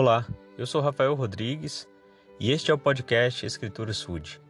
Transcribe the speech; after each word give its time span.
Olá, 0.00 0.24
eu 0.56 0.64
sou 0.64 0.80
Rafael 0.80 1.12
Rodrigues 1.12 1.88
e 2.38 2.52
este 2.52 2.70
é 2.70 2.74
o 2.74 2.78
podcast 2.78 3.44
Escritura 3.44 3.92
Sud. 3.92 4.40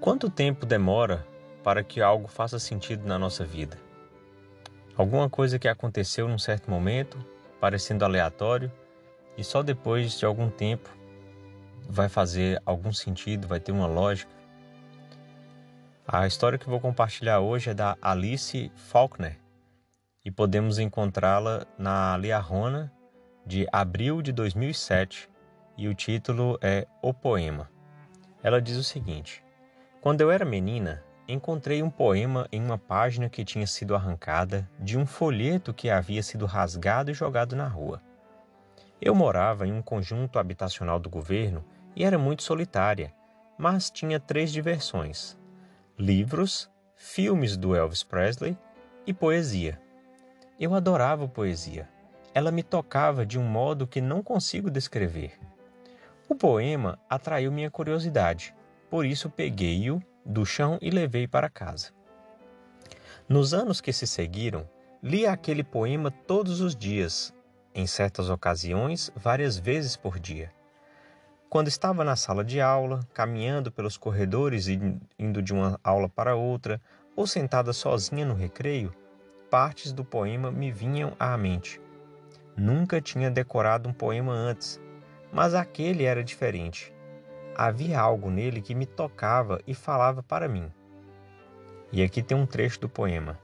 Quanto 0.00 0.30
tempo 0.30 0.64
demora 0.64 1.26
para 1.62 1.84
que 1.84 2.00
algo 2.00 2.26
faça 2.26 2.58
sentido 2.58 3.06
na 3.06 3.18
nossa 3.18 3.44
vida? 3.44 3.78
Alguma 4.96 5.28
coisa 5.28 5.58
que 5.58 5.68
aconteceu 5.68 6.26
num 6.26 6.38
certo 6.38 6.70
momento, 6.70 7.22
parecendo 7.60 8.02
aleatório, 8.02 8.72
e 9.36 9.44
só 9.44 9.62
depois 9.62 10.18
de 10.18 10.24
algum 10.24 10.48
tempo 10.48 10.88
vai 11.86 12.08
fazer 12.08 12.62
algum 12.64 12.94
sentido, 12.94 13.46
vai 13.46 13.60
ter 13.60 13.72
uma 13.72 13.86
lógica. 13.86 14.32
A 16.08 16.26
história 16.26 16.58
que 16.58 16.66
vou 16.66 16.80
compartilhar 16.80 17.40
hoje 17.40 17.68
é 17.68 17.74
da 17.74 17.94
Alice 18.00 18.72
Faulkner 18.74 19.38
e 20.24 20.30
podemos 20.30 20.78
encontrá-la 20.78 21.66
na 21.78 22.16
Liarrona 22.16 22.90
de 23.44 23.66
abril 23.72 24.20
de 24.22 24.32
2007 24.32 25.28
e 25.76 25.88
o 25.88 25.94
título 25.94 26.58
é 26.60 26.86
O 27.02 27.12
Poema. 27.12 27.70
Ela 28.42 28.60
diz 28.60 28.76
o 28.76 28.84
seguinte: 28.84 29.42
Quando 30.00 30.20
eu 30.20 30.30
era 30.30 30.44
menina, 30.44 31.02
encontrei 31.26 31.82
um 31.82 31.90
poema 31.90 32.46
em 32.52 32.62
uma 32.62 32.78
página 32.78 33.28
que 33.28 33.44
tinha 33.44 33.66
sido 33.66 33.94
arrancada 33.94 34.68
de 34.78 34.98
um 34.98 35.06
folheto 35.06 35.72
que 35.72 35.88
havia 35.88 36.22
sido 36.22 36.44
rasgado 36.46 37.10
e 37.10 37.14
jogado 37.14 37.56
na 37.56 37.66
rua. 37.66 38.02
Eu 39.00 39.14
morava 39.14 39.66
em 39.66 39.72
um 39.72 39.80
conjunto 39.80 40.38
habitacional 40.38 40.98
do 40.98 41.08
governo 41.08 41.64
e 41.96 42.04
era 42.04 42.18
muito 42.18 42.42
solitária, 42.42 43.12
mas 43.56 43.90
tinha 43.90 44.20
três 44.20 44.52
diversões: 44.52 45.38
livros, 45.98 46.70
filmes 46.94 47.56
do 47.56 47.74
Elvis 47.74 48.02
Presley 48.02 48.56
e 49.06 49.14
poesia. 49.14 49.80
Eu 50.58 50.74
adorava 50.74 51.26
poesia 51.26 51.88
ela 52.34 52.50
me 52.50 52.62
tocava 52.62 53.26
de 53.26 53.38
um 53.38 53.44
modo 53.44 53.86
que 53.86 54.00
não 54.00 54.22
consigo 54.22 54.70
descrever. 54.70 55.38
O 56.28 56.34
poema 56.34 56.98
atraiu 57.08 57.50
minha 57.50 57.70
curiosidade, 57.70 58.54
por 58.88 59.04
isso 59.04 59.28
peguei-o 59.28 60.02
do 60.24 60.46
chão 60.46 60.78
e 60.80 60.90
levei 60.90 61.26
para 61.26 61.50
casa. 61.50 61.90
Nos 63.28 63.52
anos 63.52 63.80
que 63.80 63.92
se 63.92 64.06
seguiram, 64.06 64.68
li 65.02 65.26
aquele 65.26 65.64
poema 65.64 66.10
todos 66.10 66.60
os 66.60 66.76
dias, 66.76 67.34
em 67.74 67.86
certas 67.86 68.28
ocasiões, 68.28 69.10
várias 69.16 69.56
vezes 69.56 69.96
por 69.96 70.18
dia. 70.18 70.52
Quando 71.48 71.66
estava 71.68 72.04
na 72.04 72.14
sala 72.14 72.44
de 72.44 72.60
aula, 72.60 73.00
caminhando 73.12 73.72
pelos 73.72 73.96
corredores 73.96 74.68
e 74.68 74.78
indo 75.18 75.42
de 75.42 75.52
uma 75.52 75.80
aula 75.82 76.08
para 76.08 76.36
outra, 76.36 76.80
ou 77.16 77.26
sentada 77.26 77.72
sozinha 77.72 78.24
no 78.24 78.34
recreio, 78.34 78.94
partes 79.50 79.92
do 79.92 80.04
poema 80.04 80.50
me 80.50 80.70
vinham 80.70 81.12
à 81.18 81.36
mente. 81.36 81.80
Nunca 82.56 83.00
tinha 83.00 83.30
decorado 83.30 83.88
um 83.88 83.92
poema 83.92 84.32
antes, 84.32 84.80
mas 85.32 85.54
aquele 85.54 86.04
era 86.04 86.22
diferente. 86.22 86.92
Havia 87.54 88.00
algo 88.00 88.30
nele 88.30 88.60
que 88.60 88.74
me 88.74 88.86
tocava 88.86 89.60
e 89.66 89.74
falava 89.74 90.22
para 90.22 90.48
mim. 90.48 90.70
E 91.92 92.02
aqui 92.02 92.22
tem 92.22 92.36
um 92.36 92.46
trecho 92.46 92.80
do 92.80 92.88
poema. 92.88 93.38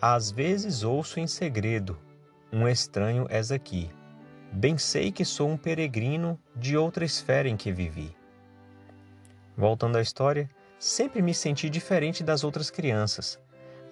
Às 0.00 0.30
vezes 0.30 0.82
ouço 0.82 1.20
em 1.20 1.26
segredo, 1.26 1.98
um 2.52 2.66
estranho 2.66 3.26
és 3.28 3.52
aqui. 3.52 3.90
Bem 4.52 4.78
sei 4.78 5.12
que 5.12 5.24
sou 5.24 5.50
um 5.50 5.56
peregrino 5.56 6.38
de 6.56 6.76
outra 6.76 7.04
esfera 7.04 7.48
em 7.48 7.56
que 7.56 7.70
vivi. 7.70 8.16
Voltando 9.56 9.98
à 9.98 10.00
história, 10.00 10.48
sempre 10.78 11.20
me 11.20 11.34
senti 11.34 11.68
diferente 11.68 12.22
das 12.22 12.44
outras 12.44 12.70
crianças. 12.70 13.38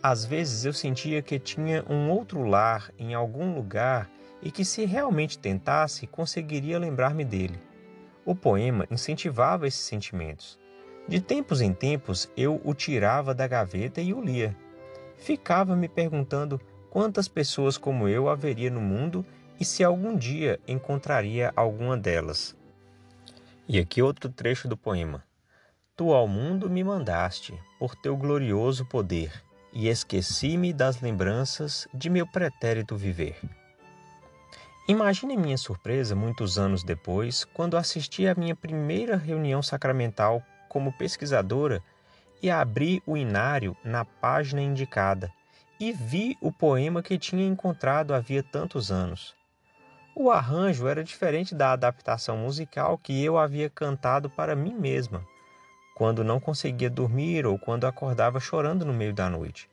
Às 0.02 0.24
vezes 0.24 0.64
eu 0.64 0.72
sentia 0.72 1.20
que 1.20 1.38
tinha 1.38 1.84
um 1.90 2.10
outro 2.10 2.44
lar 2.44 2.90
em 2.98 3.12
algum 3.12 3.54
lugar 3.54 4.08
e 4.42 4.50
que, 4.50 4.64
se 4.64 4.84
realmente 4.84 5.38
tentasse, 5.38 6.06
conseguiria 6.06 6.78
lembrar-me 6.78 7.24
dele. 7.24 7.60
O 8.24 8.34
poema 8.34 8.86
incentivava 8.90 9.66
esses 9.66 9.80
sentimentos. 9.80 10.58
De 11.08 11.20
tempos 11.20 11.60
em 11.60 11.72
tempos 11.72 12.28
eu 12.36 12.60
o 12.64 12.74
tirava 12.74 13.32
da 13.32 13.46
gaveta 13.46 14.00
e 14.00 14.12
o 14.12 14.20
lia. 14.20 14.56
Ficava 15.16 15.76
me 15.76 15.88
perguntando 15.88 16.60
quantas 16.90 17.28
pessoas 17.28 17.78
como 17.78 18.08
eu 18.08 18.28
haveria 18.28 18.70
no 18.70 18.80
mundo 18.80 19.24
e 19.58 19.64
se 19.64 19.84
algum 19.84 20.16
dia 20.16 20.58
encontraria 20.66 21.52
alguma 21.54 21.96
delas. 21.96 22.56
E 23.68 23.78
aqui 23.78 24.02
outro 24.02 24.30
trecho 24.30 24.68
do 24.68 24.76
poema. 24.76 25.24
Tu 25.96 26.12
ao 26.12 26.28
mundo 26.28 26.68
me 26.68 26.84
mandaste, 26.84 27.58
por 27.78 27.94
teu 27.96 28.16
glorioso 28.16 28.84
poder, 28.84 29.32
e 29.72 29.88
esqueci-me 29.88 30.72
das 30.72 31.00
lembranças 31.00 31.88
de 31.92 32.10
meu 32.10 32.26
pretérito 32.26 32.96
viver. 32.96 33.38
Imagine 34.88 35.36
minha 35.36 35.58
surpresa 35.58 36.14
muitos 36.14 36.58
anos 36.58 36.84
depois, 36.84 37.44
quando 37.44 37.76
assisti 37.76 38.28
à 38.28 38.36
minha 38.36 38.54
primeira 38.54 39.16
reunião 39.16 39.60
sacramental 39.60 40.40
como 40.68 40.92
pesquisadora 40.92 41.82
e 42.40 42.48
abri 42.48 43.02
o 43.04 43.16
inário 43.16 43.76
na 43.82 44.04
página 44.04 44.62
indicada 44.62 45.32
e 45.80 45.90
vi 45.92 46.38
o 46.40 46.52
poema 46.52 47.02
que 47.02 47.18
tinha 47.18 47.44
encontrado 47.44 48.14
havia 48.14 48.44
tantos 48.44 48.92
anos. 48.92 49.34
O 50.14 50.30
arranjo 50.30 50.86
era 50.86 51.02
diferente 51.02 51.52
da 51.52 51.72
adaptação 51.72 52.36
musical 52.36 52.96
que 52.96 53.24
eu 53.24 53.36
havia 53.36 53.68
cantado 53.68 54.30
para 54.30 54.54
mim 54.54 54.72
mesma, 54.72 55.26
quando 55.96 56.22
não 56.22 56.38
conseguia 56.38 56.88
dormir 56.88 57.44
ou 57.44 57.58
quando 57.58 57.88
acordava 57.88 58.38
chorando 58.38 58.84
no 58.84 58.94
meio 58.94 59.12
da 59.12 59.28
noite, 59.28 59.68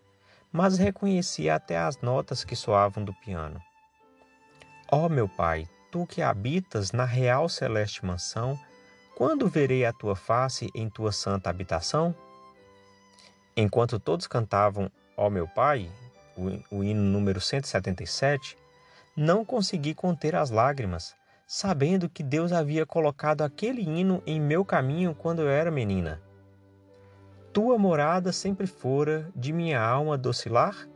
mas 0.52 0.80
reconhecia 0.80 1.54
até 1.54 1.78
as 1.78 2.02
notas 2.02 2.44
que 2.44 2.56
soavam 2.56 3.06
do 3.06 3.14
piano. 3.14 3.62
Ó 4.96 5.08
oh, 5.08 5.10
meu 5.10 5.28
Pai, 5.28 5.68
tu 5.92 6.06
que 6.06 6.22
habitas 6.22 6.92
na 6.92 7.04
real 7.04 7.50
celeste 7.50 8.06
mansão, 8.06 8.60
quando 9.16 9.50
verei 9.50 9.86
a 9.86 9.92
tua 9.92 10.16
face 10.16 10.70
em 10.76 10.88
tua 10.88 11.12
santa 11.12 11.50
habitação? 11.50 12.14
Enquanto 13.58 14.00
todos 14.00 14.28
cantavam 14.28 14.92
Ó 15.18 15.26
oh, 15.26 15.30
meu 15.32 15.48
Pai, 15.48 15.90
o, 16.38 16.78
o 16.78 16.84
hino 16.84 17.02
número 17.02 17.42
177, 17.42 18.56
não 19.18 19.44
consegui 19.44 19.96
conter 19.96 20.36
as 20.36 20.52
lágrimas, 20.52 21.16
sabendo 21.48 22.08
que 22.08 22.22
Deus 22.22 22.52
havia 22.52 22.86
colocado 22.86 23.42
aquele 23.42 23.82
hino 23.82 24.22
em 24.28 24.40
meu 24.40 24.64
caminho 24.64 25.16
quando 25.16 25.42
eu 25.42 25.50
era 25.50 25.72
menina. 25.72 26.22
Tua 27.52 27.80
morada 27.80 28.32
sempre 28.32 28.68
fora 28.68 29.28
de 29.36 29.52
minha 29.52 29.82
alma 29.82 30.20
docilar, 30.20 30.88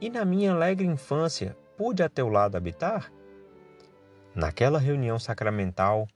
e 0.00 0.10
na 0.10 0.24
minha 0.24 0.52
alegre 0.52 0.84
infância 0.84 1.56
pude 1.76 2.02
a 2.02 2.08
teu 2.08 2.28
lado 2.28 2.56
habitar? 2.56 3.14
Naquela 4.36 4.78
reunião 4.78 5.18
sacramental, 5.18 6.06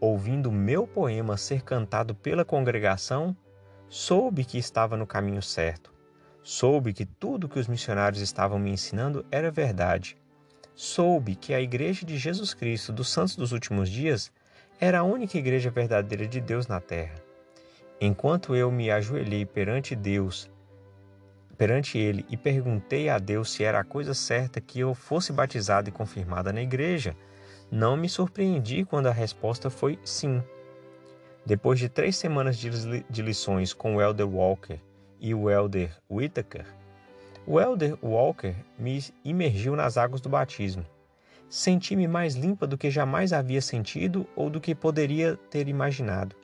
ouvindo 0.00 0.50
meu 0.50 0.84
poema 0.84 1.36
ser 1.36 1.62
cantado 1.62 2.12
pela 2.12 2.44
congregação, 2.44 3.36
soube 3.88 4.44
que 4.44 4.58
estava 4.58 4.96
no 4.96 5.06
caminho 5.06 5.40
certo. 5.40 5.94
Soube 6.42 6.92
que 6.92 7.06
tudo 7.06 7.48
que 7.48 7.56
os 7.56 7.68
missionários 7.68 8.20
estavam 8.20 8.58
me 8.58 8.72
ensinando 8.72 9.24
era 9.30 9.48
verdade. 9.48 10.16
Soube 10.74 11.36
que 11.36 11.54
a 11.54 11.60
Igreja 11.60 12.04
de 12.04 12.18
Jesus 12.18 12.52
Cristo 12.52 12.92
dos 12.92 13.10
Santos 13.10 13.36
dos 13.36 13.52
Últimos 13.52 13.88
Dias 13.88 14.32
era 14.80 14.98
a 14.98 15.04
única 15.04 15.38
igreja 15.38 15.70
verdadeira 15.70 16.26
de 16.26 16.40
Deus 16.40 16.66
na 16.66 16.80
terra. 16.80 17.14
Enquanto 18.00 18.56
eu 18.56 18.72
me 18.72 18.90
ajoelhei 18.90 19.46
perante 19.46 19.94
Deus, 19.94 20.50
perante 21.56 21.96
ele 21.96 22.26
e 22.28 22.36
perguntei 22.36 23.08
a 23.08 23.18
Deus 23.18 23.52
se 23.52 23.62
era 23.62 23.78
a 23.78 23.84
coisa 23.84 24.14
certa 24.14 24.60
que 24.60 24.80
eu 24.80 24.94
fosse 24.94 25.32
batizado 25.32 25.88
e 25.88 25.92
confirmada 25.92 26.52
na 26.52 26.60
igreja, 26.60 27.16
não 27.70 27.96
me 27.96 28.08
surpreendi 28.08 28.84
quando 28.84 29.06
a 29.06 29.12
resposta 29.12 29.68
foi 29.68 29.98
sim. 30.04 30.42
Depois 31.44 31.78
de 31.78 31.88
três 31.88 32.16
semanas 32.16 32.56
de 32.56 33.22
lições 33.22 33.72
com 33.72 33.96
o 33.96 34.02
Elder 34.02 34.28
Walker 34.28 34.78
e 35.20 35.34
o 35.34 35.50
Elder 35.50 35.96
Whittaker, 36.10 36.66
o 37.46 37.60
Elder 37.60 37.96
Walker 38.02 38.54
me 38.78 39.02
imergiu 39.24 39.74
nas 39.74 39.96
águas 39.96 40.20
do 40.20 40.28
batismo. 40.28 40.84
Senti-me 41.48 42.06
mais 42.06 42.34
limpa 42.34 42.66
do 42.66 42.76
que 42.76 42.90
jamais 42.90 43.32
havia 43.32 43.62
sentido 43.62 44.26
ou 44.36 44.50
do 44.50 44.60
que 44.60 44.74
poderia 44.74 45.36
ter 45.50 45.66
imaginado. 45.66 46.36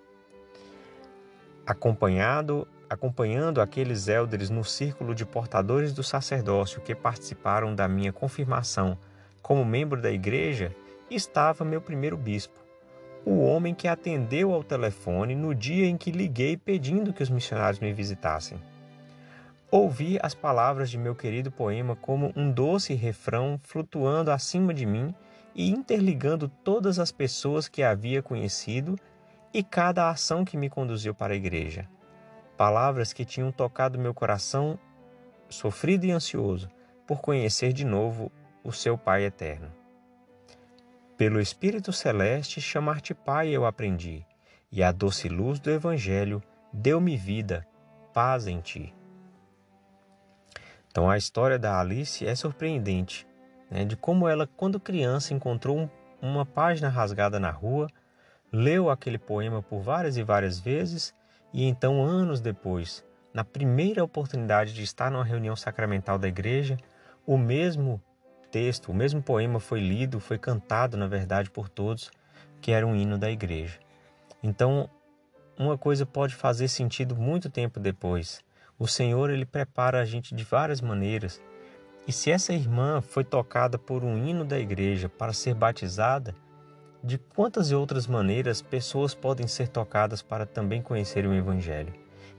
Acompanhado, 1.66 2.66
acompanhando 2.88 3.60
aqueles 3.60 4.08
elders 4.08 4.48
no 4.48 4.64
círculo 4.64 5.14
de 5.14 5.26
portadores 5.26 5.92
do 5.92 6.02
sacerdócio 6.02 6.80
que 6.80 6.94
participaram 6.94 7.74
da 7.74 7.86
minha 7.86 8.12
confirmação 8.12 8.98
como 9.42 9.62
membro 9.62 10.00
da 10.00 10.10
igreja, 10.10 10.74
estava 11.10 11.64
meu 11.64 11.80
primeiro 11.80 12.16
bispo, 12.16 12.58
o 13.24 13.40
homem 13.40 13.74
que 13.74 13.88
atendeu 13.88 14.52
ao 14.52 14.62
telefone 14.62 15.34
no 15.34 15.54
dia 15.54 15.86
em 15.86 15.96
que 15.96 16.10
liguei 16.10 16.56
pedindo 16.56 17.12
que 17.12 17.22
os 17.22 17.30
missionários 17.30 17.80
me 17.80 17.92
visitassem. 17.92 18.60
Ouvi 19.70 20.18
as 20.22 20.34
palavras 20.34 20.90
de 20.90 20.98
meu 20.98 21.14
querido 21.14 21.50
poema 21.50 21.96
como 21.96 22.32
um 22.36 22.50
doce 22.50 22.94
refrão 22.94 23.58
flutuando 23.62 24.30
acima 24.30 24.72
de 24.72 24.86
mim 24.86 25.14
e 25.54 25.70
interligando 25.70 26.48
todas 26.48 26.98
as 26.98 27.10
pessoas 27.10 27.66
que 27.66 27.82
havia 27.82 28.22
conhecido 28.22 28.96
e 29.52 29.62
cada 29.62 30.10
ação 30.10 30.44
que 30.44 30.56
me 30.56 30.68
conduziu 30.68 31.14
para 31.14 31.32
a 31.32 31.36
igreja. 31.36 31.88
Palavras 32.56 33.12
que 33.12 33.24
tinham 33.24 33.50
tocado 33.50 33.98
meu 33.98 34.14
coração 34.14 34.78
sofrido 35.48 36.04
e 36.04 36.10
ansioso 36.10 36.68
por 37.06 37.20
conhecer 37.20 37.72
de 37.72 37.84
novo 37.84 38.30
o 38.62 38.72
seu 38.72 38.96
Pai 38.96 39.24
eterno. 39.24 39.83
Pelo 41.16 41.40
Espírito 41.40 41.92
Celeste, 41.92 42.60
chamar-te 42.60 43.14
Pai 43.14 43.48
eu 43.48 43.64
aprendi, 43.64 44.26
e 44.70 44.82
a 44.82 44.90
doce 44.90 45.28
luz 45.28 45.60
do 45.60 45.70
Evangelho 45.70 46.42
deu-me 46.72 47.16
vida, 47.16 47.64
paz 48.12 48.48
em 48.48 48.60
ti. 48.60 48.92
Então 50.90 51.08
a 51.08 51.16
história 51.16 51.56
da 51.56 51.78
Alice 51.78 52.26
é 52.26 52.34
surpreendente, 52.34 53.28
né, 53.70 53.84
de 53.84 53.96
como 53.96 54.26
ela, 54.26 54.48
quando 54.56 54.80
criança, 54.80 55.32
encontrou 55.32 55.78
um, 55.78 55.88
uma 56.20 56.44
página 56.44 56.88
rasgada 56.88 57.38
na 57.38 57.50
rua, 57.50 57.86
leu 58.52 58.90
aquele 58.90 59.18
poema 59.18 59.62
por 59.62 59.80
várias 59.80 60.16
e 60.16 60.22
várias 60.24 60.58
vezes, 60.58 61.14
e 61.52 61.64
então, 61.64 62.02
anos 62.02 62.40
depois, 62.40 63.04
na 63.32 63.44
primeira 63.44 64.02
oportunidade 64.02 64.74
de 64.74 64.82
estar 64.82 65.12
numa 65.12 65.24
reunião 65.24 65.54
sacramental 65.54 66.18
da 66.18 66.26
igreja, 66.26 66.76
o 67.24 67.38
mesmo 67.38 68.02
texto, 68.54 68.92
o 68.92 68.94
mesmo 68.94 69.20
poema 69.20 69.58
foi 69.58 69.80
lido, 69.80 70.20
foi 70.20 70.38
cantado, 70.38 70.96
na 70.96 71.08
verdade, 71.08 71.50
por 71.50 71.68
todos, 71.68 72.08
que 72.60 72.70
era 72.70 72.86
um 72.86 72.94
hino 72.94 73.18
da 73.18 73.28
igreja. 73.28 73.80
Então, 74.40 74.88
uma 75.58 75.76
coisa 75.76 76.06
pode 76.06 76.36
fazer 76.36 76.68
sentido 76.68 77.16
muito 77.16 77.50
tempo 77.50 77.80
depois. 77.80 78.44
O 78.78 78.86
Senhor, 78.86 79.28
ele 79.28 79.44
prepara 79.44 80.00
a 80.00 80.04
gente 80.04 80.36
de 80.36 80.44
várias 80.44 80.80
maneiras. 80.80 81.42
E 82.06 82.12
se 82.12 82.30
essa 82.30 82.52
irmã 82.52 83.00
foi 83.00 83.24
tocada 83.24 83.76
por 83.76 84.04
um 84.04 84.16
hino 84.24 84.44
da 84.44 84.56
igreja 84.56 85.08
para 85.08 85.32
ser 85.32 85.54
batizada, 85.54 86.32
de 87.02 87.18
quantas 87.18 87.72
outras 87.72 88.06
maneiras 88.06 88.62
pessoas 88.62 89.16
podem 89.16 89.48
ser 89.48 89.66
tocadas 89.66 90.22
para 90.22 90.46
também 90.46 90.80
conhecer 90.80 91.26
o 91.26 91.34
Evangelho? 91.34 91.92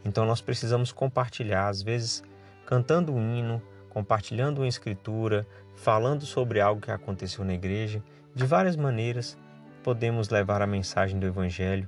Então 0.05 0.25
nós 0.25 0.39
precisamos 0.39 0.93
compartilhar, 0.93 1.67
às 1.67 1.81
vezes 1.81 2.23
cantando 2.65 3.13
um 3.13 3.35
hino, 3.35 3.61
compartilhando 3.95 4.59
uma 4.59 4.67
escritura, 4.67 5.47
falando 5.73 6.25
sobre 6.25 6.59
algo 6.59 6.81
que 6.81 6.91
aconteceu 6.91 7.45
na 7.45 7.53
igreja. 7.53 8.03
De 8.35 8.45
várias 8.45 8.75
maneiras, 8.75 9.37
podemos 9.81 10.27
levar 10.27 10.61
a 10.61 10.67
mensagem 10.67 11.17
do 11.17 11.25
Evangelho 11.25 11.87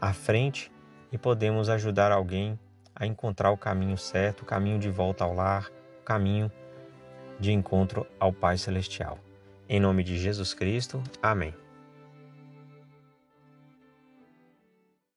à 0.00 0.12
frente 0.12 0.72
e 1.12 1.16
podemos 1.16 1.68
ajudar 1.68 2.10
alguém 2.10 2.58
a 2.92 3.06
encontrar 3.06 3.52
o 3.52 3.56
caminho 3.56 3.96
certo, 3.96 4.40
o 4.40 4.44
caminho 4.44 4.80
de 4.80 4.90
volta 4.90 5.22
ao 5.22 5.32
lar, 5.32 5.70
o 6.00 6.04
caminho 6.04 6.50
de 7.38 7.52
encontro 7.52 8.04
ao 8.18 8.32
Pai 8.32 8.58
Celestial. 8.58 9.16
Em 9.68 9.78
nome 9.78 10.02
de 10.02 10.18
Jesus 10.18 10.52
Cristo, 10.52 11.00
amém. 11.22 11.65